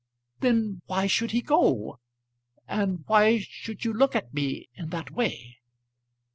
"Then 0.39 0.81
why 0.87 1.05
should 1.05 1.29
he 1.29 1.43
go? 1.43 1.99
And 2.67 3.03
why 3.05 3.37
should 3.37 3.85
you 3.85 3.93
look 3.93 4.15
at 4.15 4.33
me 4.33 4.67
in 4.73 4.89
that 4.89 5.11
way?" 5.11 5.59